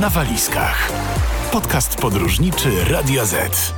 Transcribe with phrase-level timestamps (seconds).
[0.00, 0.92] na walizkach.
[1.52, 3.74] Podcast podróżniczy Radia Z.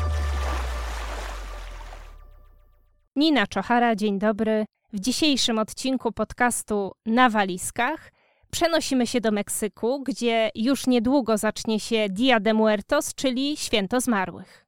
[3.17, 4.65] Nina Czochara, dzień dobry.
[4.93, 8.13] W dzisiejszym odcinku podcastu Na walizkach
[8.51, 14.67] przenosimy się do Meksyku, gdzie już niedługo zacznie się Dia de Muertos, czyli Święto Zmarłych.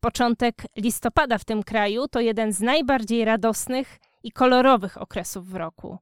[0.00, 5.98] Początek listopada w tym kraju to jeden z najbardziej radosnych i kolorowych okresów w roku.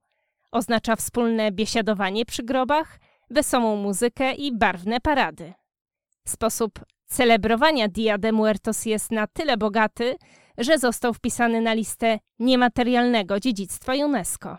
[0.53, 2.99] Oznacza wspólne biesiadowanie przy grobach,
[3.35, 5.53] wesołą muzykę i barwne parady.
[6.29, 10.17] Sposób celebrowania Dia de Muertos jest na tyle bogaty,
[10.59, 14.59] że został wpisany na listę niematerialnego dziedzictwa UNESCO.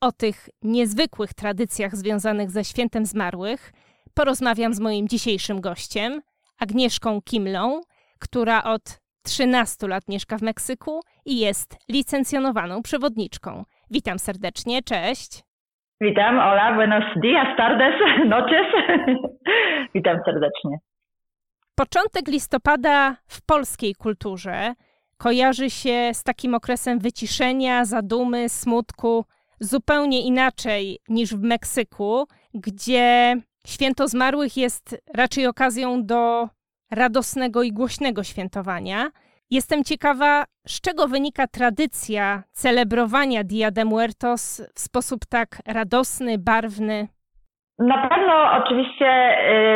[0.00, 3.72] O tych niezwykłych tradycjach związanych ze świętem zmarłych
[4.14, 6.22] porozmawiam z moim dzisiejszym gościem,
[6.58, 7.80] Agnieszką Kimlą,
[8.18, 13.64] która od 13 lat mieszka w Meksyku i jest licencjonowaną przewodniczką.
[13.90, 15.45] Witam serdecznie, cześć.
[16.00, 17.94] Witam, hola, buenos dias, tardes,
[18.34, 18.66] noches.
[19.94, 20.78] Witam serdecznie.
[21.74, 24.74] Początek listopada w polskiej kulturze
[25.16, 29.24] kojarzy się z takim okresem wyciszenia, zadumy, smutku,
[29.60, 36.48] zupełnie inaczej niż w Meksyku, gdzie święto zmarłych jest raczej okazją do
[36.90, 39.10] radosnego i głośnego świętowania.
[39.50, 47.08] Jestem ciekawa, z czego wynika tradycja celebrowania Dia de Muertos w sposób tak radosny, barwny.
[47.78, 49.08] Na pewno oczywiście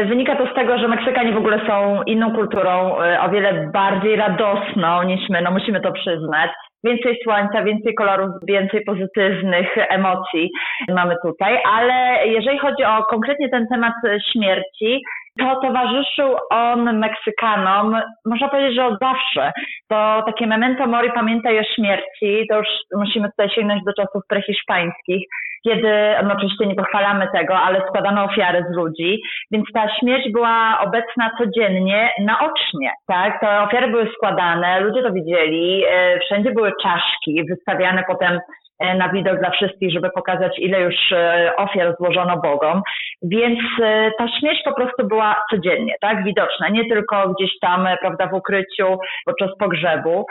[0.03, 3.71] y, wynika to z tego, że Meksykanie w ogóle są inną kulturą, y, o wiele
[3.73, 6.51] bardziej radosną niż my, no musimy to przyznać.
[6.85, 10.51] Więcej słońca, więcej kolorów, więcej pozytywnych emocji
[10.89, 13.95] mamy tutaj, ale jeżeli chodzi o konkretnie ten temat
[14.33, 15.03] śmierci,
[15.39, 19.53] to towarzyszył on Meksykanom, można powiedzieć, że od zawsze.
[19.89, 25.27] To takie memento mori, pamiętaj o śmierci, to już musimy tutaj sięgnąć do czasów prehiszpańskich,
[25.65, 25.93] kiedy,
[26.25, 31.31] no oczywiście nie pochwalamy tego, ale składano ofiary z ludzi, więc ta śmierć była obecna
[31.39, 33.41] codziennie, naocznie, tak?
[33.41, 38.41] Te ofiary były składane, ludzie to widzieli, e, wszędzie były czaszki wystawiane potem
[38.81, 42.83] E, na widok dla wszystkich, żeby pokazać, ile już e, ofiar złożono Bogom.
[43.23, 48.27] Więc e, ta śmierć po prostu była codziennie, tak, widoczna, nie tylko gdzieś tam, prawda,
[48.27, 50.27] w ukryciu podczas pogrzebu.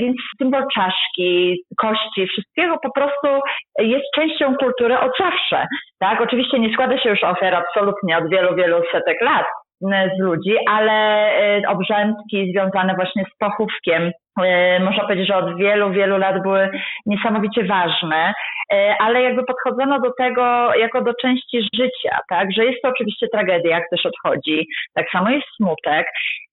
[0.00, 3.28] Więc symbol czaszki, kości, wszystkiego po prostu
[3.78, 5.66] jest częścią kultury od zawsze,
[6.00, 6.20] tak.
[6.20, 9.46] Oczywiście nie składa się już ofiar absolutnie od wielu, wielu setek lat,
[10.16, 11.32] z ludzi, ale
[11.68, 14.12] obrzędki związane właśnie z pochówkiem
[14.80, 16.70] można powiedzieć, że od wielu, wielu lat były
[17.06, 18.34] niesamowicie ważne,
[18.72, 23.26] e, ale jakby podchodzono do tego jako do części życia, tak, że jest to oczywiście
[23.28, 26.06] tragedia, jak też odchodzi, tak samo jest smutek,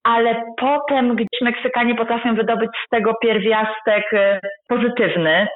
[0.04, 4.40] ale potem gdzieś Meksykanie potrafią wydobyć z tego pierwiastek e,
[4.70, 5.48] pozytywny.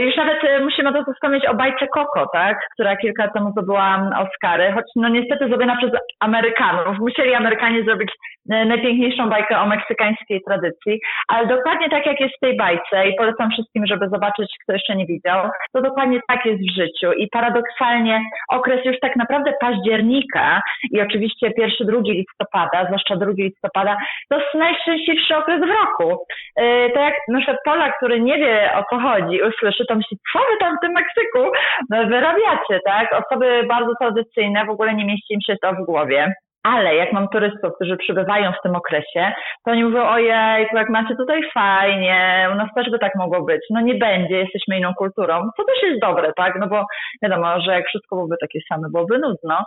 [0.00, 4.72] Już nawet musimy to wspomnieć o bajce Coco, tak, która kilka lat temu zdobyła Oscary,
[4.72, 5.90] choć no niestety zrobiona przez
[6.20, 6.98] Amerykanów.
[6.98, 8.10] Musieli Amerykanie zrobić
[8.46, 13.50] najpiękniejszą bajkę o meksykańskiej tradycji, ale dokładnie tak jak jest w tej bajce i polecam
[13.50, 18.20] wszystkim, żeby zobaczyć, kto jeszcze nie widział, to dokładnie tak jest w życiu i paradoksalnie
[18.48, 20.60] okres już tak naprawdę października
[20.90, 23.96] i oczywiście pierwszy, drugi listopada, zwłaszcza drugi listopada,
[24.30, 26.24] to jest najszczęśliwszy okres w roku.
[26.56, 30.16] Yy, to jak na przykład Polak, który nie wie o co chodzi, usłyszy, to myśli,
[30.32, 31.52] co wy tam w tym Meksyku
[31.90, 33.12] wyrabiacie, tak?
[33.12, 36.34] Osoby bardzo tradycyjne, w ogóle nie mieści im się to w głowie.
[36.62, 39.32] Ale jak mam turystów, którzy przybywają w tym okresie,
[39.64, 43.60] to oni mówią, ojej, jak macie tutaj fajnie, u nas też by tak mogło być.
[43.70, 46.54] No nie będzie, jesteśmy inną kulturą, co też jest dobre, tak?
[46.60, 46.84] No bo
[47.22, 49.64] wiadomo, że jak wszystko byłoby takie same, byłoby nudno.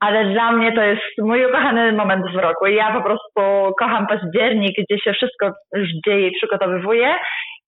[0.00, 2.66] Ale dla mnie to jest mój ukochany moment w roku.
[2.66, 7.14] Ja po prostu kocham październik, gdzie się wszystko już dzieje i przygotowywuje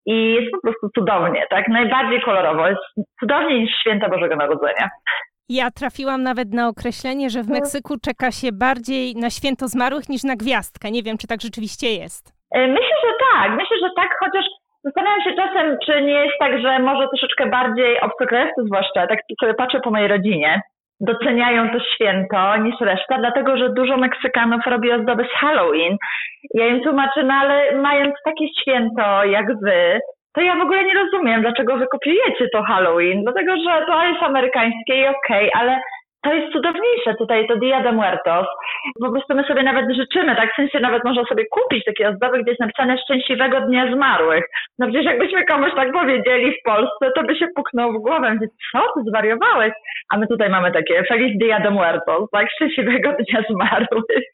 [0.06, 1.69] i jest po prostu cudownie, tak?
[1.69, 2.81] Najbardziej kolorowo, jest
[3.21, 4.88] cudowniej niż święta Bożego Narodzenia.
[5.49, 7.55] Ja trafiłam nawet na określenie, że w no.
[7.55, 10.91] Meksyku czeka się bardziej na święto zmarłych niż na gwiazdkę.
[10.91, 12.22] Nie wiem, czy tak rzeczywiście jest.
[12.55, 13.50] E, myślę, że tak.
[13.50, 14.44] Myślę, że tak, chociaż
[14.84, 19.55] zastanawiam się czasem, czy nie jest tak, że może troszeczkę bardziej obcokrajowcy zwłaszcza, tak sobie
[19.55, 20.62] patrzę po mojej rodzinie,
[21.00, 25.97] doceniają to święto niż reszta, dlatego że dużo Meksykanów robi ozdoby z Halloween.
[26.55, 30.00] Ja im tłumaczę, no ale mając takie święto jak wy,
[30.35, 34.23] to ja w ogóle nie rozumiem, dlaczego wy kopiujecie to Halloween, dlatego że to jest
[34.23, 35.81] amerykańskie i okej, okay, ale
[36.23, 38.47] to jest cudowniejsze tutaj, to Dia de Muertos.
[39.00, 42.43] Po prostu my sobie nawet życzymy, tak w sensie nawet można sobie kupić takie ozdoby,
[42.43, 44.44] gdzie jest napisane Szczęśliwego Dnia Zmarłych.
[44.79, 48.47] No przecież jakbyśmy komuś tak powiedzieli w Polsce, to by się puknął w głowę, gdzie
[48.73, 49.73] co, ty zwariowałeś?
[50.12, 54.25] A my tutaj mamy takie Feliz Dia de Muertos, tak, Szczęśliwego Dnia Zmarłych.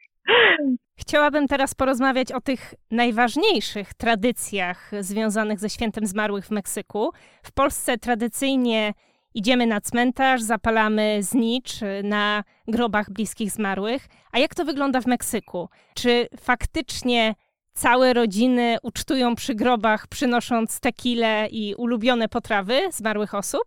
[1.00, 7.10] Chciałabym teraz porozmawiać o tych najważniejszych tradycjach związanych ze świętem zmarłych w Meksyku.
[7.42, 8.92] W Polsce tradycyjnie
[9.34, 11.70] idziemy na cmentarz, zapalamy znicz
[12.04, 14.06] na grobach bliskich zmarłych.
[14.32, 15.68] A jak to wygląda w Meksyku?
[15.94, 17.34] Czy faktycznie
[17.72, 23.64] całe rodziny ucztują przy grobach, przynosząc tequilę i ulubione potrawy zmarłych osób?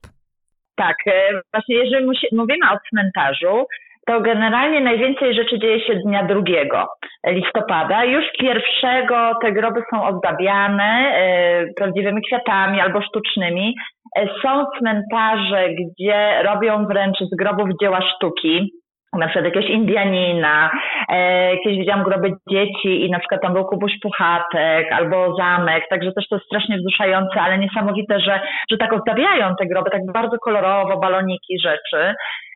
[0.75, 3.66] Tak, e, właśnie jeżeli mówimy o cmentarzu,
[4.07, 6.88] to generalnie najwięcej rzeczy dzieje się dnia drugiego
[7.27, 8.06] listopada.
[8.06, 13.75] Już pierwszego te groby są ozdabiane e, prawdziwymi kwiatami albo sztucznymi.
[14.18, 18.71] E, są cmentarze, gdzie robią wręcz z grobów dzieła sztuki
[19.13, 20.71] na przykład jakiegoś Indianina,
[21.10, 26.12] e, jakieś widziałam groby dzieci i na przykład tam był Kubuś Puchatek albo zamek, także
[26.12, 30.38] też to jest strasznie wzruszające, ale niesamowite, że, że tak ozdabiają te groby, tak bardzo
[30.38, 32.15] kolorowo, baloniki, rzeczy.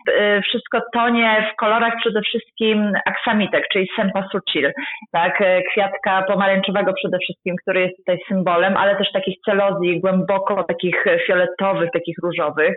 [0.09, 4.71] E, wszystko tonie w kolorach przede wszystkim aksamitek, czyli sempasucil,
[5.11, 10.63] tak, e, kwiatka pomarańczowego przede wszystkim, który jest tutaj symbolem, ale też takich celozji głęboko
[10.63, 12.75] takich fioletowych, takich różowych.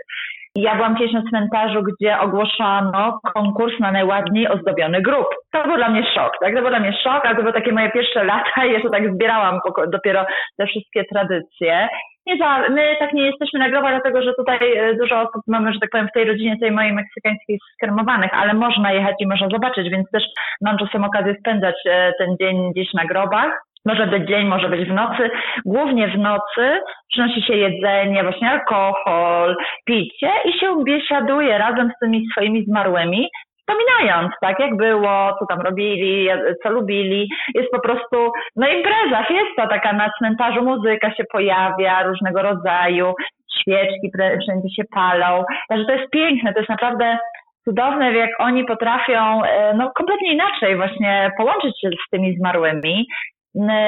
[0.56, 5.26] Ja byłam kiedyś na cmentarzu, gdzie ogłoszano konkurs na najładniej ozdobiony grób.
[5.52, 6.54] To był dla mnie szok, tak?
[6.54, 9.14] To był dla mnie szok, ale to były takie moje pierwsze lata i jeszcze tak
[9.14, 9.58] zbierałam
[9.92, 11.88] dopiero te wszystkie tradycje.
[12.26, 15.72] Nie za, my tak nie jesteśmy na grobach, dlatego że tutaj e, dużo osób mamy,
[15.72, 19.48] że tak powiem, w tej rodzinie tej mojej meksykańskiej skermowanych, ale można jechać i można
[19.48, 20.24] zobaczyć, więc też
[20.60, 23.62] mam czasem okazję spędzać e, ten dzień gdzieś na grobach.
[23.86, 25.30] Może być dzień, może być w nocy.
[25.64, 26.80] Głównie w nocy
[27.12, 33.28] przynosi się jedzenie, właśnie alkohol, picie i się biesiaduje razem z tymi swoimi zmarłymi,
[33.64, 36.28] wspominając, tak jak było, co tam robili,
[36.62, 37.28] co lubili.
[37.54, 43.14] Jest po prostu, no impreza, fiesta taka na cmentarzu, muzyka się pojawia różnego rodzaju,
[43.60, 44.10] świeczki
[44.42, 45.44] wszędzie się palą.
[45.68, 47.18] Także to jest piękne, to jest naprawdę
[47.64, 53.06] cudowne, jak oni potrafią e, no, kompletnie inaczej właśnie połączyć się z tymi zmarłymi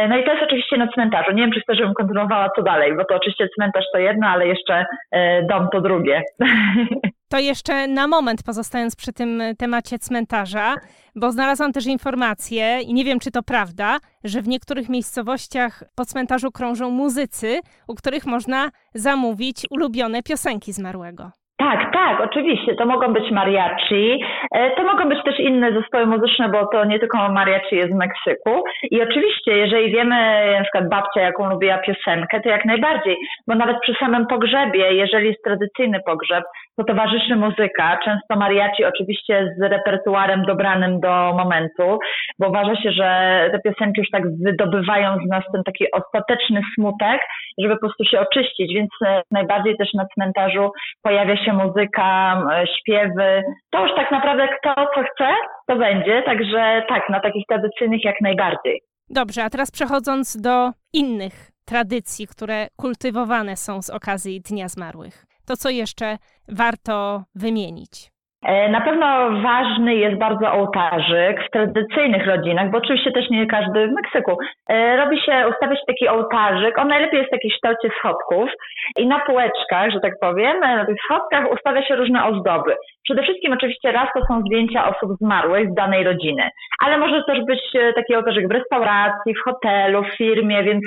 [0.09, 1.33] no i to jest oczywiście na cmentarzu.
[1.33, 4.47] Nie wiem, czy chcę, żebym kontynuowała co dalej, bo to oczywiście cmentarz to jedno, ale
[4.47, 6.23] jeszcze e, dom to drugie.
[7.29, 10.75] To jeszcze na moment pozostając przy tym temacie cmentarza,
[11.15, 16.05] bo znalazłam też informację i nie wiem, czy to prawda, że w niektórych miejscowościach po
[16.05, 21.31] cmentarzu krążą muzycy, u których można zamówić ulubione piosenki zmarłego.
[21.59, 22.75] Tak, tak, oczywiście.
[22.75, 26.99] To mogą być mariachi, e, to mogą być też inne zespoły muzyczne, bo to nie
[26.99, 28.65] tylko mariachi jest w Meksyku.
[28.91, 30.17] I oczywiście, jeżeli wiemy,
[30.59, 33.17] na przykład babcia, jaką lubiła piosenkę, to jak najbardziej,
[33.47, 36.45] bo nawet przy samym pogrzebie, jeżeli jest tradycyjny pogrzeb,
[36.77, 41.99] to towarzyszy muzyka, często mariachi oczywiście z repertuarem dobranym do momentu,
[42.39, 43.09] bo uważa się, że
[43.53, 47.21] te piosenki już tak wydobywają z nas ten taki ostateczny smutek,
[47.59, 48.91] żeby po prostu się oczyścić, więc
[49.31, 50.71] najbardziej też na cmentarzu
[51.03, 52.43] pojawia się muzyka,
[52.79, 53.43] śpiewy.
[53.71, 55.35] To już tak naprawdę kto co chce,
[55.69, 58.83] to będzie, także tak, na takich tradycyjnych jak najbardziej.
[59.11, 65.25] Dobrze, a teraz przechodząc do innych tradycji, które kultywowane są z okazji Dnia Zmarłych.
[65.47, 66.17] To co jeszcze
[66.49, 68.16] warto wymienić?
[68.45, 69.07] E, na pewno
[69.43, 74.37] ważny jest bardzo ołtarzyk w tradycyjnych rodzinach, bo oczywiście też nie każdy w Meksyku.
[74.69, 78.51] E, robi się, ustawia się taki ołtarzyk, on najlepiej jest w kształcie schodków
[78.99, 82.77] i na półeczkach, że tak powiem, na tych schodkach ustawia się różne ozdoby.
[83.05, 86.51] Przede wszystkim oczywiście raz to są zdjęcia osób zmarłych z danej rodziny,
[86.85, 90.85] ale może też być e, taki ołtarzyk w restauracji, w hotelu, w firmie, więc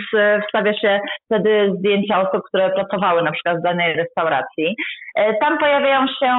[0.48, 4.76] wstawia się wtedy zdjęcia osób, które pracowały na przykład w danej restauracji.
[5.42, 6.30] Tam pojawiają się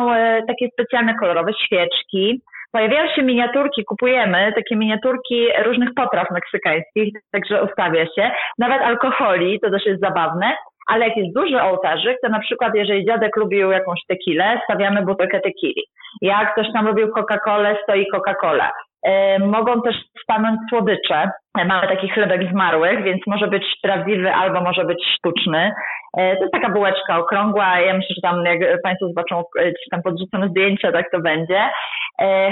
[0.47, 2.43] takie specjalne specjalne kolorowe świeczki.
[2.73, 8.31] Pojawiają się miniaturki, kupujemy takie miniaturki różnych potraw meksykańskich, także ustawia się.
[8.59, 10.57] Nawet alkoholi, to też jest zabawne.
[10.89, 15.41] Ale jak jest duży ołtarzyk, to na przykład jeżeli dziadek lubił jakąś tequilę, stawiamy butelkę
[15.41, 15.83] tequili.
[16.23, 18.71] Jak ktoś tam lubił Coca-Colę, stoi Coca-Cola.
[19.03, 21.31] E, mogą też stanąć słodycze.
[21.59, 25.73] E, mamy taki chlebek zmarłych, więc może być prawdziwy albo może być sztuczny.
[26.17, 27.81] E, to jest taka bułeczka okrągła.
[27.81, 31.71] Ja myślę, że tam jak Państwo zobaczą, czy tam podrzucone zdjęcia, tak to będzie.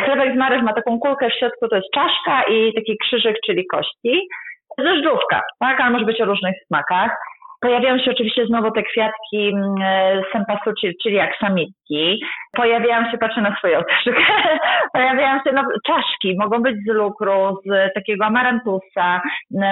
[0.04, 4.28] Chlebek zmarłych ma taką kulkę w środku, to jest czaszka i taki krzyżyk, czyli kości.
[4.78, 5.80] Zeżdżówka, tak?
[5.80, 7.16] Ale może być o różnych smakach.
[7.60, 12.20] Pojawiają się oczywiście znowu te kwiatki mm, e, sempasuchi, czyli aksamitki.
[12.56, 14.14] Pojawiają się, patrzę na swoje oczy,
[14.94, 19.20] pojawiają się no, czaszki, mogą być z lukru, z takiego amarantusa,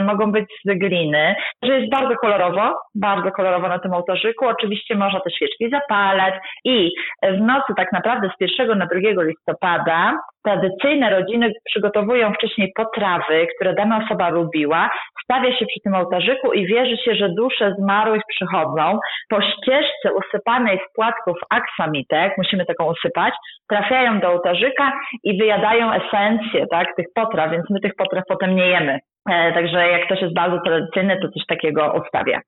[0.02, 1.34] mogą być z gliny.
[1.62, 4.46] Że jest bardzo kolorowo, bardzo kolorowo na tym ołtarzyku.
[4.46, 6.90] Oczywiście można te świeczki zapalać i
[7.22, 13.74] w nocy tak naprawdę z 1 na 2 listopada tradycyjne rodziny przygotowują wcześniej potrawy, które
[13.74, 14.90] dana osoba lubiła,
[15.24, 20.78] stawia się przy tym ołtarzyku i wierzy się, że dusze zmarłych przychodzą po ścieżce usypanej
[20.78, 23.34] z płatków aksamitek, musimy taką usypać,
[23.68, 24.92] trafiają do ołtarzyka
[25.24, 28.98] i wyjadają esencję tak, tych potraw, więc my tych potraw potem nie jemy.
[29.30, 32.40] E, także jak ktoś jest bardzo tradycyjny, to coś takiego ustawia.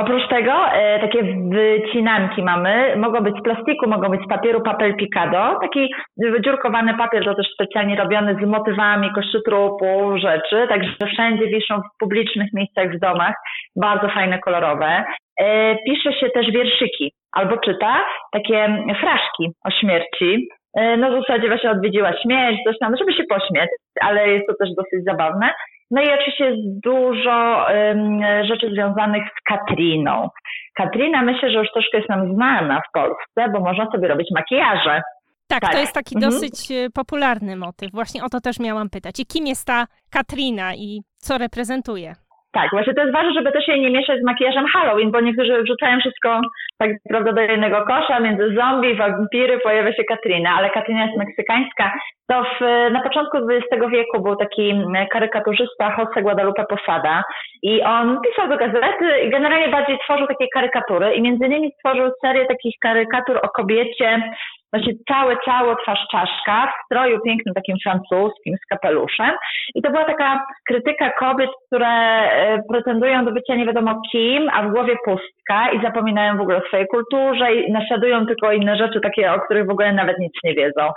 [0.00, 4.96] Oprócz tego e, takie wycinanki mamy, mogą być z plastiku, mogą być z papieru papel
[4.96, 11.80] picado, taki wydziurkowany papier, to też specjalnie robiony z motywami kościotrupu, rzeczy, także wszędzie wiszą
[11.80, 13.34] w publicznych miejscach w domach,
[13.76, 15.04] bardzo fajne, kolorowe.
[15.40, 21.48] E, pisze się też wierszyki, albo czyta takie fraszki o śmierci, e, no w zasadzie
[21.48, 23.68] właśnie odwiedziła śmierć, coś tam, żeby się pośmiać,
[24.00, 25.50] ale jest to też dosyć zabawne.
[25.90, 30.28] No i oczywiście jest dużo um, rzeczy związanych z Katriną.
[30.74, 35.02] Katrina myślę, że już troszkę jest nam znana w Polsce, bo można sobie robić makijaże.
[35.48, 35.72] Tak, tak.
[35.72, 36.32] to jest taki mhm.
[36.32, 37.92] dosyć e, popularny motyw.
[37.92, 39.20] Właśnie o to też miałam pytać.
[39.20, 42.14] I kim jest ta Katrina i co reprezentuje?
[42.52, 45.62] Tak, właśnie to jest ważne, żeby też jej nie mieszać z makijażem Halloween, bo niektórzy
[45.62, 46.40] wrzucają wszystko
[46.78, 51.92] tak naprawdę do jednego kosza, między zombie, wampiry pojawia się Katrina, ale Katrina jest meksykańska.
[52.28, 52.60] To w,
[52.92, 54.74] na początku XX wieku był taki
[55.10, 57.22] karykaturzysta Jose Guadalupe Posada
[57.62, 62.10] i on pisał do gazety i generalnie bardziej tworzył takie karykatury i między innymi stworzył
[62.20, 64.22] serię takich karykatur o kobiecie
[64.72, 69.30] Właśnie całe ciało, twarz czaszka, w stroju pięknym takim francuskim, z kapeluszem.
[69.74, 74.62] I to była taka krytyka kobiet, które e, pretendują do bycia nie wiadomo kim, a
[74.62, 79.00] w głowie pustka i zapominają w ogóle o swojej kulturze i naśladują tylko inne rzeczy,
[79.00, 80.90] takie, o których w ogóle nawet nic nie wiedzą.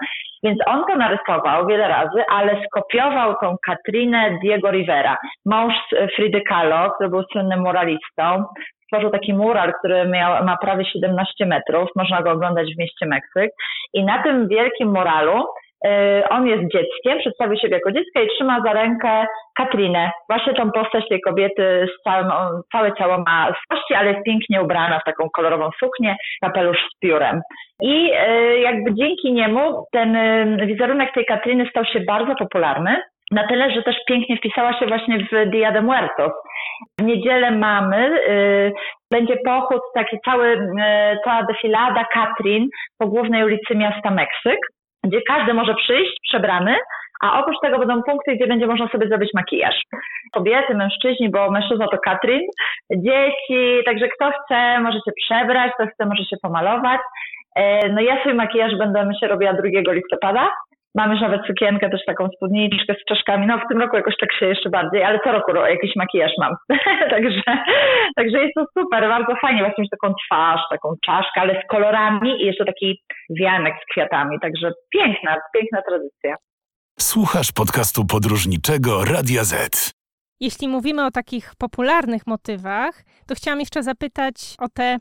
[0.43, 5.73] Więc on to narysował wiele razy, ale skopiował tą Katrinę Diego Rivera, mąż
[6.15, 8.45] Fridy Kahlo, który był słynnym moralistą,
[8.93, 13.51] stworzył taki mural, który miał, ma prawie 17 metrów, można go oglądać w mieście Meksyk
[13.93, 15.45] i na tym wielkim muralu
[15.87, 19.25] y, on jest dzieckiem, przedstawił siebie jako dziecko i trzyma za rękę
[19.57, 22.31] Katrinę, właśnie tą postać tej kobiety, z całym,
[22.71, 27.41] całe ciało ma kości, ale jest pięknie ubrana w taką kolorową suknię, kapelusz z piórem.
[27.81, 33.47] I y, jakby dzięki niemu ten y, wizerunek tej Katriny stał się bardzo popularny, na
[33.47, 36.31] tyle, że też pięknie wpisała się właśnie w Dia de Muertos.
[36.99, 38.73] W niedzielę mamy, y,
[39.11, 40.69] będzie pochód, taki cały, y,
[41.23, 42.67] cała defilada Katrin
[42.97, 44.59] po głównej ulicy miasta Meksyk,
[45.03, 46.75] gdzie każdy może przyjść przebrany,
[47.23, 49.75] a oprócz tego będą punkty, gdzie będzie można sobie zrobić makijaż.
[50.33, 52.41] Kobiety, mężczyźni, bo mężczyzna to Katrin,
[52.91, 56.99] dzieci, także kto chce, może się przebrać, kto chce, może się pomalować.
[57.55, 60.49] E, no ja swój makijaż będę, myślę, robiła 2 listopada,
[60.95, 63.47] Mam już nawet sukienkę, też taką spódniczkę z czaszkami.
[63.47, 66.53] No w tym roku jakoś tak się jeszcze bardziej, ale co roku jakiś makijaż mam.
[67.13, 67.41] także,
[68.15, 69.59] także jest to super, bardzo fajnie.
[69.59, 72.99] Właśnie mieć taką twarz, taką czaszkę, ale z kolorami i jeszcze taki
[73.39, 74.39] wianek z kwiatami.
[74.41, 76.35] Także piękna, piękna tradycja.
[76.99, 79.93] Słuchasz podcastu podróżniczego Radia Z.
[80.39, 84.97] Jeśli mówimy o takich popularnych motywach, to chciałam jeszcze zapytać o te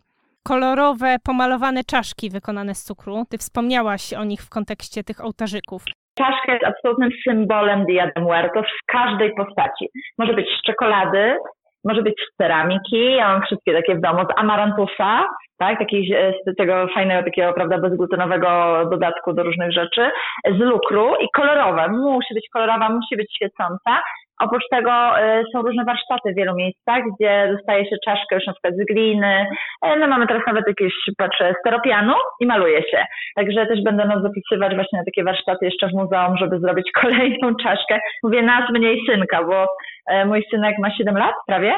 [0.49, 3.25] kolorowe, pomalowane czaszki wykonane z cukru.
[3.31, 5.83] Ty wspomniałaś o nich w kontekście tych ołtarzyków.
[6.19, 9.89] Czaszka jest absolutnym symbolem Dia de Muertos w każdej postaci.
[10.19, 11.37] Może być z czekolady,
[11.85, 15.27] może być z ceramiki, ja mam wszystkie takie w domu, z amarantusa,
[15.59, 18.49] tak, takiej, e, z tego fajnego, takiego, prawda, bezglutenowego
[18.91, 20.11] dodatku do różnych rzeczy,
[20.45, 24.03] z lukru i kolorowe, musi być kolorowa, musi być świecąca
[24.41, 28.53] Oprócz tego y, są różne warsztaty w wielu miejscach, gdzie dostaje się czaszkę już na
[28.53, 29.47] przykład z gliny.
[29.83, 33.05] No mamy teraz nawet jakieś, patrzę, steropianu i maluje się.
[33.37, 37.55] Także też będę nas zapisywać właśnie na takie warsztaty jeszcze w muzeum, żeby zrobić kolejną
[37.63, 37.99] czaszkę.
[38.23, 39.67] Mówię nas mniej synka, bo
[40.07, 41.75] e, mój synek ma 7 lat prawie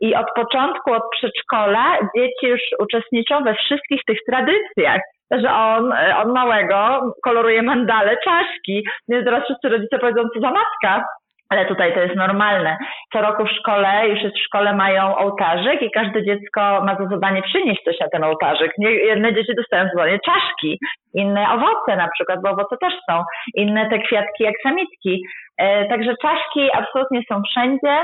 [0.00, 5.00] i od początku, od przedszkola dzieci już uczestniczą we wszystkich tych tradycjach
[5.40, 8.84] że on, e, on małego koloruje mandale czaszki.
[9.08, 11.04] Więc teraz wszyscy rodzice powiedzą, co za matka,
[11.52, 12.76] ale tutaj to jest normalne.
[13.12, 17.06] Co roku w szkole, już jest w szkole mają ołtarzyk i każde dziecko ma za
[17.06, 18.72] zadanie przynieść coś na ten ołtarzyk.
[18.78, 20.78] Jedne dzieci dostają zadanie czaszki,
[21.14, 23.22] inne owoce na przykład, bo owoce też są,
[23.54, 25.22] inne te kwiatki jak samitki.
[25.58, 27.96] E, także czaszki absolutnie są wszędzie.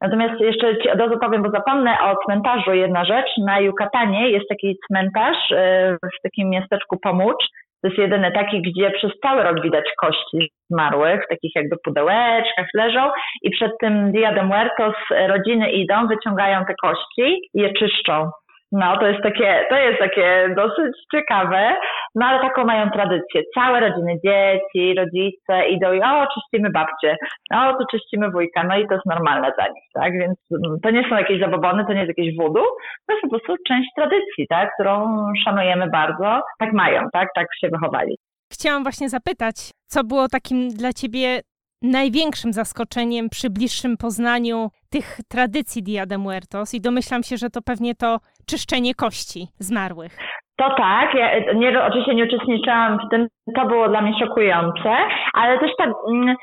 [0.00, 3.30] Natomiast jeszcze od razu powiem, bo zapomnę o cmentarzu jedna rzecz.
[3.38, 7.44] Na Yucatanie jest taki cmentarz e, w takim miasteczku Pomucz,
[7.82, 12.66] to jest jedyny taki, gdzie przez cały rok widać kości zmarłych, w takich jakby pudełeczkach
[12.74, 13.10] leżą
[13.42, 14.94] i przed tym Dia de Muertos
[15.28, 18.30] rodziny idą, wyciągają te kości i je czyszczą.
[18.72, 21.76] No, to jest takie, to jest takie dosyć ciekawe,
[22.14, 23.42] no ale taką mają tradycję.
[23.54, 27.16] Całe rodziny, dzieci, rodzice idą i o, czyścimy babcię,
[27.54, 30.12] o, tu czyścimy wujka, no i to jest normalne dla nich, tak?
[30.12, 32.62] Więc mm, to nie są jakieś zabobony, to nie jest jakieś wudu,
[33.06, 34.74] to jest po prostu część tradycji, tak?
[34.74, 36.42] Którą szanujemy bardzo.
[36.58, 37.28] Tak mają, tak?
[37.34, 38.16] Tak się wychowali.
[38.52, 39.54] Chciałam właśnie zapytać,
[39.86, 41.40] co było takim dla ciebie
[41.82, 47.60] największym zaskoczeniem przy bliższym poznaniu tych tradycji Dia de Muertos i domyślam się, że to
[47.62, 48.18] pewnie to
[48.50, 50.12] czyszczenie kości zmarłych.
[50.58, 54.96] To tak, ja nie, oczywiście nie uczestniczyłam w tym, to było dla mnie szokujące,
[55.34, 56.36] ale też ta, mm,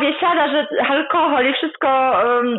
[0.00, 1.88] biesiada, że alkohol i wszystko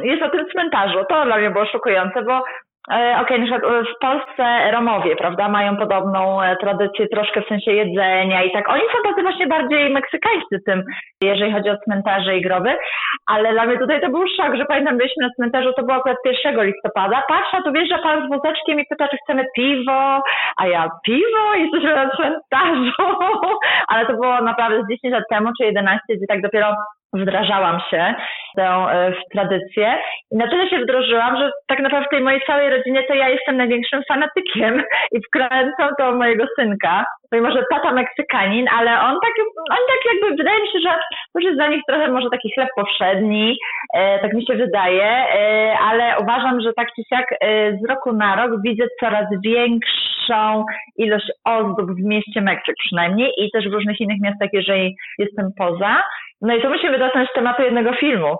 [0.03, 2.43] jest na tym cmentarzu, to dla mnie było szokujące, bo
[2.91, 8.43] Okej, okay, na przykład w Polsce Romowie, prawda, mają podobną tradycję troszkę w sensie jedzenia
[8.43, 8.69] i tak.
[8.69, 10.83] Oni są tacy właśnie bardziej meksykańscy tym,
[11.23, 12.77] jeżeli chodzi o cmentarze i groby,
[13.25, 16.17] ale dla mnie tutaj to był szok, że pamiętam, byliśmy na cmentarzu, to było akurat
[16.25, 20.21] 1 listopada, patrzę, tu wjeżdża pan z wózeczkiem i pyta, czy chcemy piwo,
[20.57, 21.55] a ja piwo?
[21.55, 23.17] Jesteśmy na cmentarzu,
[23.91, 26.75] ale to było naprawdę z 10 lat temu, czy 11, gdzie tak dopiero
[27.13, 28.15] wdrażałam się
[28.53, 29.97] w tę e, w tradycję
[30.31, 33.29] i na tyle się wdrożyłam, że tak naprawdę w tej mojej całej rodzinie to ja
[33.29, 34.83] jestem największym fanatykiem
[35.15, 37.05] i wkręcam to mojego synka.
[37.31, 39.33] Mimo, że tata Meksykanin, ale on tak,
[39.71, 40.95] on tak jakby, wydaje mi się, że
[41.33, 43.57] to jest dla nich trochę może taki chleb powszedni,
[43.93, 48.13] e, tak mi się wydaje, e, ale uważam, że tak czy siak e, z roku
[48.13, 50.65] na rok widzę coraz większą
[50.97, 56.03] ilość ozdób w mieście Meksyk przynajmniej i też w różnych innych miastach, jeżeli jestem poza.
[56.41, 58.35] No i to musimy dotknąć tematu jednego filmu.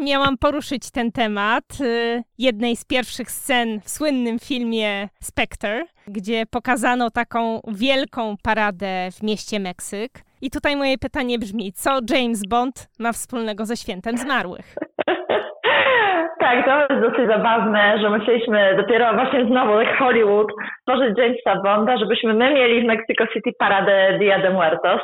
[0.00, 7.10] Miałam poruszyć ten temat y, jednej z pierwszych scen w słynnym filmie Spectre, gdzie pokazano
[7.10, 10.10] taką wielką paradę w mieście Meksyk.
[10.42, 14.74] I tutaj moje pytanie brzmi, co James Bond ma wspólnego ze świętem zmarłych?
[16.40, 20.46] Tak, to jest dosyć zabawne, że musieliśmy dopiero właśnie znowu, jak Hollywood,
[20.80, 25.00] stworzyć Jamesa Bonda, żebyśmy my mieli w Mexico City paradę Dia de Muertos.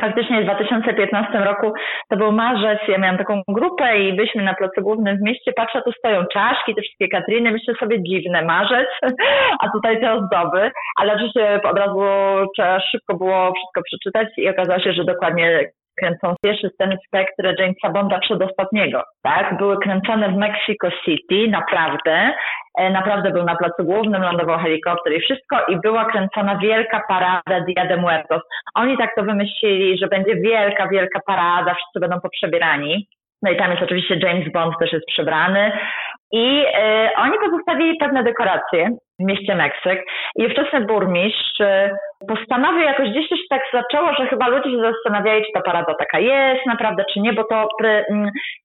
[0.00, 1.72] Faktycznie w 2015 roku
[2.08, 5.82] to był marzec, ja miałam taką grupę i byliśmy na placu głównym w mieście, patrzę,
[5.82, 8.88] tu stoją czaszki, te wszystkie Katriny, myślę sobie dziwne, marzec,
[9.62, 12.00] a tutaj te ozdoby, ale oczywiście od razu
[12.56, 15.70] trzeba szybko było wszystko przeczytać i okazało się, że dokładnie
[16.00, 19.58] kręcą pierwsze sceny Spectre Jamesa Bonda przedostatniego, tak?
[19.58, 22.32] Były kręcone w Mexico City, naprawdę,
[22.78, 27.64] e, naprawdę był na placu głównym, lądował helikopter i wszystko i była kręcona wielka parada
[27.66, 28.42] Dia de Muertos.
[28.74, 33.06] Oni tak to wymyślili, że będzie wielka, wielka parada, wszyscy będą poprzebierani.
[33.42, 35.72] No i tam jest oczywiście James Bond też jest przebrany.
[36.32, 40.04] I y, oni pozostawili pewne dekoracje w mieście Meksyk
[40.36, 41.90] i ówczesny burmistrz y,
[42.28, 46.66] postanowił jakoś gdzieś tak zaczęło, że chyba ludzie się zastanawiali, czy ta parada taka jest
[46.66, 48.04] naprawdę, czy nie, bo to pre, y,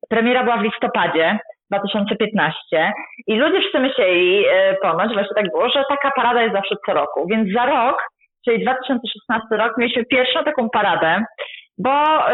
[0.10, 1.40] premiera była w listopadzie
[1.72, 2.94] 2015
[3.28, 6.94] i ludzie wszyscy myśleli y, ponoć, właśnie tak było, że taka parada jest zawsze co
[6.94, 8.04] roku, więc za rok
[8.48, 11.24] czyli 2016 rok, mieliśmy pierwszą taką paradę
[11.78, 11.92] bo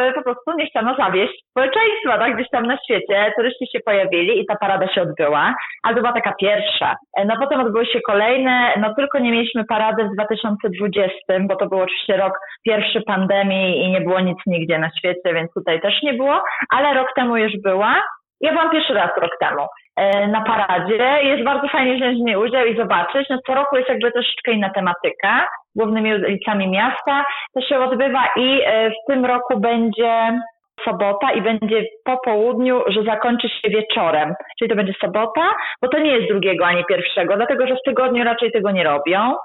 [0.07, 2.35] y, po prostu nie chciano zawieść społeczeństwa, tak?
[2.35, 6.13] Gdzieś tam na świecie turyści się pojawili i ta parada się odbyła, ale to była
[6.13, 6.95] taka pierwsza.
[7.17, 11.67] E, no potem odbyły się kolejne, no tylko nie mieliśmy parady w 2020, bo to
[11.67, 12.33] był oczywiście rok
[12.65, 16.93] pierwszy pandemii i nie było nic nigdzie na świecie, więc tutaj też nie było, ale
[16.93, 18.03] rok temu już była.
[18.41, 21.19] Ja byłam pierwszy raz rok temu e, na paradzie.
[21.23, 23.29] Jest bardzo fajnie wziąć w niej udział i zobaczyć.
[23.29, 27.25] No co roku jest jakby troszeczkę inna tematyka głównymi ulicami miasta.
[27.53, 30.39] To się odbywa i e, w tym roku będzie
[30.85, 34.33] sobota i będzie po południu, że zakończy się wieczorem.
[34.59, 38.23] Czyli to będzie sobota, bo to nie jest drugiego ani pierwszego, dlatego że w tygodniu
[38.23, 39.35] raczej tego nie robią.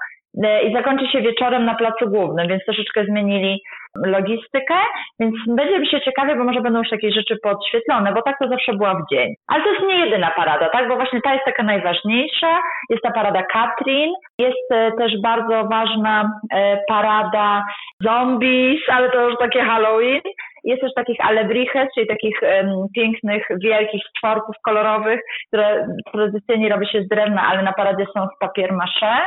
[0.43, 3.61] E, I zakończy się wieczorem na placu głównym, więc troszeczkę zmienili
[4.05, 4.75] logistykę,
[5.19, 8.47] więc będzie mi się ciekawie, bo może będą już jakieś rzeczy podświetlone, bo tak to
[8.49, 9.33] zawsze była w dzień.
[9.47, 10.87] Ale to jest nie jedyna parada, tak?
[10.87, 12.59] Bo właśnie ta jest taka najważniejsza.
[12.89, 17.65] Jest ta parada Katrin, jest e, też bardzo ważna e, parada
[18.01, 20.21] zombies, ale to już takie Halloween.
[20.63, 27.01] Jest też takich alebriches, czyli takich um, pięknych, wielkich stworków kolorowych, które tradycyjnie robi się
[27.01, 29.17] z drewna, ale na paradzie są z papier maché.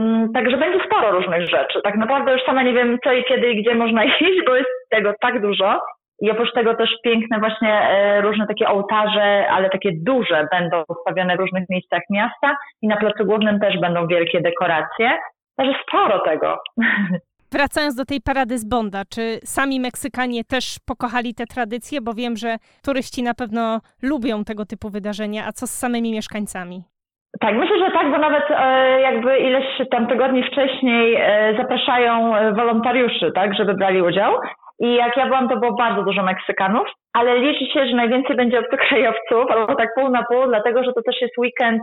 [0.00, 1.80] Mm, także będzie sporo różnych rzeczy.
[1.84, 4.70] Tak naprawdę już sama nie wiem co i kiedy i gdzie można iść, bo jest
[4.90, 5.80] tego tak dużo.
[6.22, 11.36] I oprócz tego też piękne właśnie e, różne takie ołtarze, ale takie duże będą ustawione
[11.36, 15.10] w różnych miejscach miasta i na placu głównym też będą wielkie dekoracje.
[15.56, 16.58] Także sporo tego.
[17.52, 22.00] Wracając do tej parady z Bonda, czy sami Meksykanie też pokochali te tradycje?
[22.00, 26.89] Bo wiem, że turyści na pewno lubią tego typu wydarzenia, a co z samymi mieszkańcami?
[27.38, 32.52] Tak, myślę, że tak, bo nawet e, jakby ileś tam tygodni wcześniej e, zapraszają e,
[32.52, 34.34] wolontariuszy, tak, żeby brali udział.
[34.80, 38.58] I jak ja byłam, to było bardzo dużo Meksykanów, ale liczy się, że najwięcej będzie
[38.58, 41.82] obcokrajowców, albo tak pół na pół, dlatego że to też jest weekend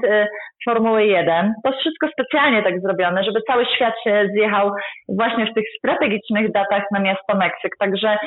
[0.66, 1.54] Formuły 1.
[1.64, 4.72] To jest wszystko specjalnie tak zrobione, żeby cały świat się zjechał
[5.10, 7.78] właśnie w tych strategicznych datach na miasto Meksyk.
[7.80, 8.18] Także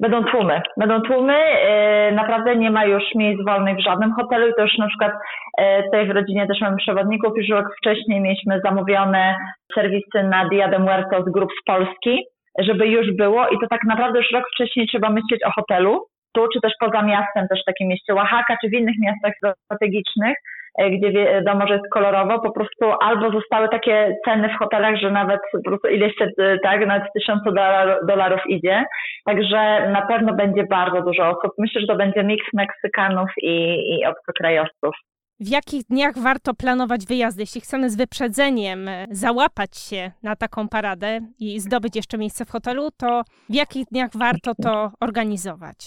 [0.00, 0.62] Będą tłumy.
[0.76, 1.38] Będą tłumy.
[2.12, 5.12] Naprawdę nie ma już miejsc wolnych w żadnym hotelu i to już na przykład
[5.84, 7.32] tutaj w rodzinie też mamy przewodników.
[7.36, 9.36] Już rok wcześniej mieliśmy zamówione
[9.74, 12.24] serwisy na Dia de Muertos grup z Polski,
[12.58, 16.06] żeby już było i to tak naprawdę już rok wcześniej trzeba myśleć o hotelu.
[16.32, 19.32] Tu, czy też poza miastem, też w takim mieście Oaxaca, czy w innych miastach
[19.64, 20.36] strategicznych,
[20.78, 25.10] E, gdzie wiadomo, że jest kolorowo, po prostu albo zostały takie ceny w hotelach, że
[25.10, 27.50] nawet po prostu ileś e, tak, nawet tysiące
[28.08, 28.84] dolarów idzie.
[29.24, 31.52] Także na pewno będzie bardzo dużo osób.
[31.58, 34.94] Myślę, że to będzie miks Meksykanów i, i obcokrajowców.
[35.40, 37.42] W jakich dniach warto planować wyjazdy?
[37.42, 42.50] Jeśli chcemy z wyprzedzeniem e, załapać się na taką paradę i zdobyć jeszcze miejsce w
[42.50, 45.78] hotelu, to w jakich dniach warto to organizować?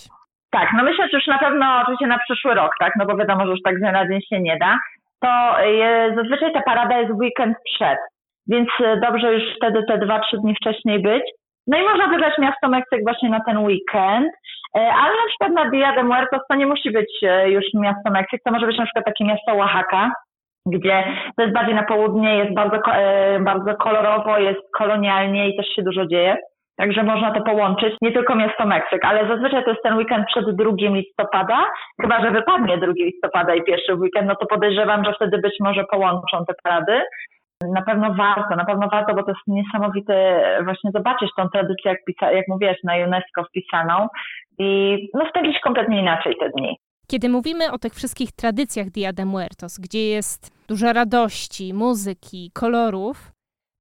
[0.52, 3.46] Tak, no myślę, że już na pewno oczywiście na przyszły rok, tak, no bo wiadomo,
[3.46, 4.78] że już tak z na dzień się nie da.
[5.22, 8.00] To je, zazwyczaj ta parada jest weekend przed,
[8.48, 11.24] więc e, dobrze już wtedy te dwa, trzy dni wcześniej być.
[11.68, 14.38] No i można wybrać miasto Meksyk właśnie na ten weekend, e,
[14.80, 18.42] ale na przykład na Dia de Muertos to nie musi być e, już miasto Meksyk,
[18.46, 20.12] to może być na przykład takie miasto Oaxaca,
[20.66, 21.04] gdzie
[21.38, 25.84] to jest bardziej na południe, jest bardzo, e, bardzo kolorowo, jest kolonialnie i też się
[25.84, 26.38] dużo dzieje.
[26.78, 30.56] Także można to połączyć, nie tylko miasto Meksyk, ale zazwyczaj to jest ten weekend przed
[30.56, 31.66] 2 listopada,
[32.02, 35.84] chyba że wypadnie 2 listopada i pierwszy weekend, no to podejrzewam, że wtedy być może
[35.92, 37.02] połączą te parady.
[37.74, 42.06] Na pewno warto, na pewno warto, bo to jest niesamowite właśnie zobaczyć tą tradycję, jak,
[42.06, 44.08] pisa, jak mówiłaś, na UNESCO wpisaną
[44.60, 46.78] i no spędzić kompletnie inaczej te dni.
[47.08, 53.32] Kiedy mówimy o tych wszystkich tradycjach Dia de Muertos, gdzie jest dużo radości, muzyki, kolorów,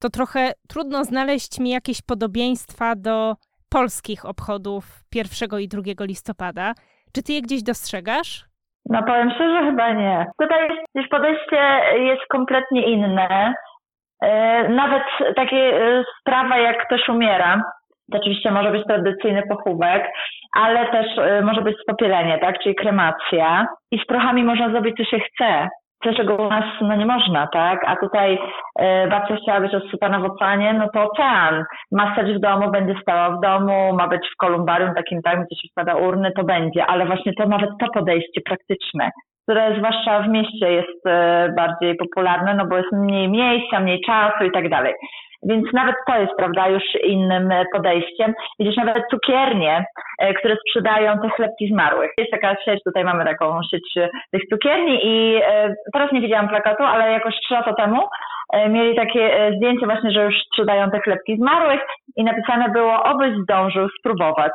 [0.01, 3.35] to trochę trudno znaleźć mi jakieś podobieństwa do
[3.71, 6.73] polskich obchodów 1 i 2 listopada.
[7.14, 8.45] Czy ty je gdzieś dostrzegasz?
[8.87, 10.27] No powiem szczerze, chyba nie.
[10.40, 11.61] Tutaj już podejście
[11.99, 13.55] jest kompletnie inne.
[14.23, 15.03] E, nawet
[15.37, 17.63] takie e, sprawa, jak ktoś umiera,
[18.13, 20.13] to oczywiście może być tradycyjny pochówek,
[20.57, 23.67] ale też e, może być spopielenie, tak, czyli kremacja.
[23.91, 25.69] I z prochami można zrobić, co się chce
[26.11, 27.81] czego u nas no nie można, tak?
[27.87, 28.39] A tutaj
[28.79, 31.65] e, babcia chciała być odsypana w oceanie, no to ocean.
[31.93, 35.57] Ma stać w domu, będzie stała w domu, ma być w kolumbarium takim tam, gdzie
[35.57, 36.87] się wkłada urny, to będzie.
[36.87, 39.11] Ale właśnie to nawet to podejście praktyczne,
[39.42, 44.44] które zwłaszcza w mieście jest e, bardziej popularne, no bo jest mniej miejsca, mniej czasu
[44.44, 44.94] i tak dalej.
[45.48, 48.35] Więc nawet to jest, prawda, już innym podejściem.
[48.59, 49.85] Widzisz, nawet cukiernie,
[50.18, 52.11] e, które sprzedają te chlebki zmarłych.
[52.18, 55.40] Jest taka sieć, tutaj mamy taką sieć e, tych cukierni i
[55.92, 57.98] teraz nie widziałam plakatu, ale jakoś trzy lata temu
[58.68, 61.81] mieli takie zdjęcie właśnie, że już sprzedają te chlebki zmarłych
[62.16, 64.52] i napisane było, obyś zdążył spróbować.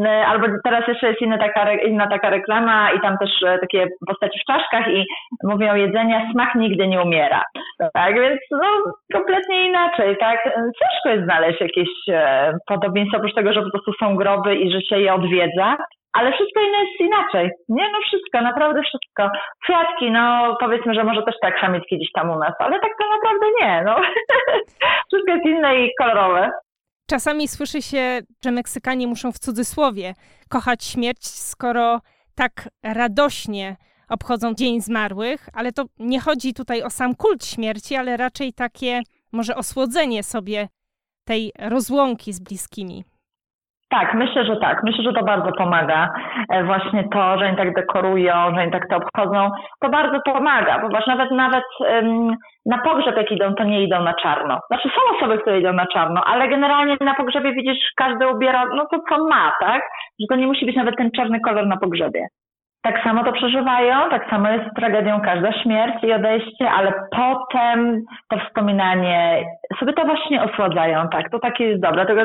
[0.00, 3.86] E, albo teraz jeszcze jest inna taka, inna taka reklama i tam też e, takie
[4.06, 5.04] postaci w czaszkach i
[5.44, 7.42] mówią jedzenia, smak nigdy nie umiera.
[7.94, 8.66] Tak, więc no
[9.12, 10.44] kompletnie inaczej, tak.
[10.54, 14.80] Ciężko jest znaleźć jakieś e, podobieństwo, oprócz tego, że po prostu są groby i że
[14.80, 15.76] się je odwiedza,
[16.12, 17.50] ale wszystko inne jest inaczej.
[17.68, 19.38] Nie, no wszystko, naprawdę wszystko.
[19.64, 23.04] Kwiatki, no powiedzmy, że może też tak samiecki gdzieś tam u nas, ale tak to
[23.14, 23.96] naprawdę nie, no.
[25.08, 26.50] wszystko jest inne i kolorowe.
[27.12, 30.14] Czasami słyszy się, że Meksykanie muszą w cudzysłowie
[30.48, 32.00] kochać śmierć, skoro
[32.34, 33.76] tak radośnie
[34.08, 39.02] obchodzą Dzień Zmarłych, ale to nie chodzi tutaj o sam kult śmierci, ale raczej takie
[39.32, 40.68] może osłodzenie sobie
[41.24, 43.04] tej rozłąki z bliskimi.
[43.92, 44.82] Tak, myślę, że tak.
[44.84, 46.08] Myślę, że to bardzo pomaga.
[46.48, 49.50] E, właśnie to, że oni tak dekorują, że oni tak to obchodzą,
[49.80, 54.14] to bardzo pomaga, ponieważ nawet nawet um, na pogrzeb jak idą, to nie idą na
[54.14, 54.60] czarno.
[54.66, 58.86] Znaczy są osoby, które idą na czarno, ale generalnie na pogrzebie widzisz, każdy ubiera no
[58.90, 59.82] to co ma, tak?
[60.20, 62.26] Że to nie musi być nawet ten czarny kolor na pogrzebie
[62.82, 68.38] tak samo to przeżywają, tak samo jest tragedią każda śmierć i odejście, ale potem to
[68.38, 69.44] wspominanie
[69.80, 72.22] sobie to właśnie osładzają, tak, to takie jest dobre, tego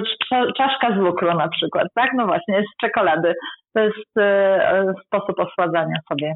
[0.58, 3.34] czaszka z lukru na przykład, tak, no właśnie, z czekolady,
[3.74, 6.34] to jest y, sposób osładzania sobie.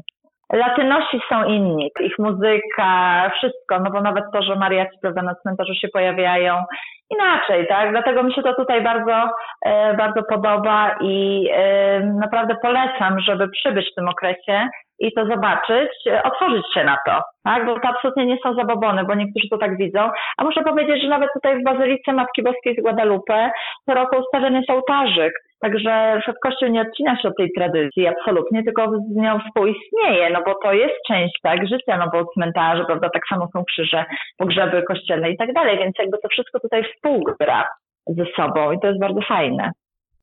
[0.52, 5.74] Latynosi są inni, ich muzyka, wszystko, no bo nawet to, że mariaci prawda, na cmentarzu
[5.74, 6.64] się pojawiają,
[7.10, 7.90] inaczej, tak?
[7.90, 9.30] Dlatego mi się to tutaj bardzo,
[9.66, 14.68] e, bardzo podoba i e, naprawdę polecam, żeby przybyć w tym okresie
[15.02, 15.90] i to zobaczyć,
[16.24, 17.66] otworzyć się na to, tak?
[17.66, 20.10] Bo to absolutnie nie są zabobony, bo niektórzy to tak widzą.
[20.36, 23.50] A muszę powiedzieć, że nawet tutaj w Bazylice Matki Boskiej z Guadalupe
[23.86, 25.32] co roku ustawiony jest ołtarzyk.
[25.60, 30.40] Także że Kościół nie odcina się od tej tradycji, absolutnie, tylko z nią współistnieje, no
[30.46, 34.04] bo to jest część tak życia, no bo cmentarze, prawda, tak samo są krzyże,
[34.38, 37.68] pogrzeby kościelne i tak dalej, więc jakby to wszystko tutaj współgra
[38.06, 39.70] ze sobą i to jest bardzo fajne.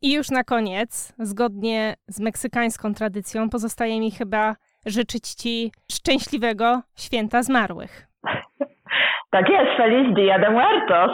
[0.02, 7.44] I już na koniec, zgodnie z meksykańską tradycją, pozostaje mi chyba życzyć Ci szczęśliwego święta
[7.44, 8.08] zmarłych.
[9.32, 11.12] Tak jest, Feliz Dia de Muertos.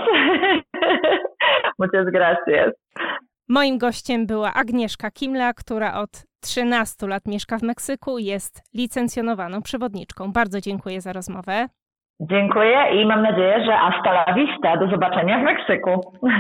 [1.80, 2.73] Muchas gracias.
[3.49, 6.10] Moim gościem była Agnieszka Kimla, która od
[6.41, 10.32] 13 lat mieszka w Meksyku i jest licencjonowaną przewodniczką.
[10.32, 11.67] Bardzo dziękuję za rozmowę.
[12.19, 14.78] Dziękuję i mam nadzieję, że hasta la vista.
[14.78, 16.01] Do zobaczenia w Meksyku.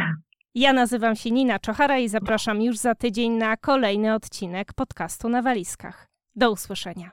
[0.57, 5.41] Ja nazywam się Nina Czochara i zapraszam już za tydzień na kolejny odcinek podcastu na
[5.41, 6.07] walizkach.
[6.35, 7.11] Do usłyszenia.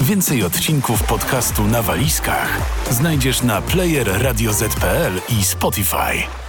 [0.00, 4.20] Więcej odcinków podcastu na walizkach znajdziesz na player
[5.28, 6.45] i Spotify.